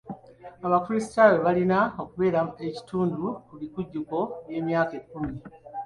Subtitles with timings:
[0.65, 5.35] Abakrisitaayo balina okubeera ekitundu ku bikujjuko by'emyaka ekikumi.